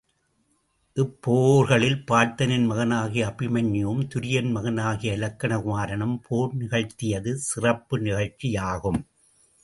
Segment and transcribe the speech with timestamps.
[0.97, 8.99] இப்போர்களில் பார்த்தனின் மகனாகிய அபிமன்யுவும் துரியன் மகனாகிய இலக்கண குமரனும் போர் நிகழ்த் தியது சிறப்பு நிகழ்ச்சியாகும்.